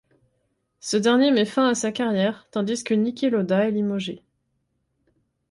Ce 0.79 0.97
dernier 0.97 1.29
met 1.29 1.45
fin 1.45 1.67
à 1.69 1.75
sa 1.75 1.91
carrière 1.91 2.47
tandis 2.49 2.83
que 2.83 2.95
Niki 2.95 3.29
Lauda 3.29 3.67
est 3.67 3.71
limogé. 3.71 4.23